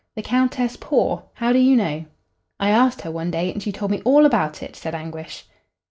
[0.15, 1.25] "The Countess poor?
[1.35, 2.05] How do you know?'
[2.59, 5.45] "I asked her one day and she told me all about it," said Anguish.